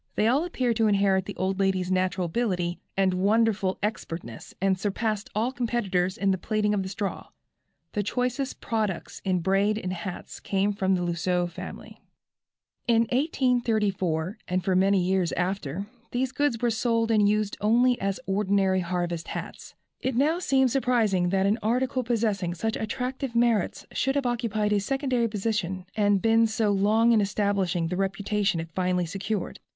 [0.15, 5.29] They all appeared to inherit the old lady's natural ability and wonderful expertness, and surpassed
[5.35, 7.27] all competitors in the plaiting of the straw.
[7.93, 12.01] The choicest products in braid and hats came from the Lousseux family.
[12.87, 18.19] In 1834, and for many years after, these goods were sold and used only as
[18.25, 19.75] ordinary harvest hats.
[19.99, 24.79] It now seems surprising that an article possessing such attractive merits should have occupied a
[24.79, 29.59] secondary position and been so long in establishing the reputation it finally secured.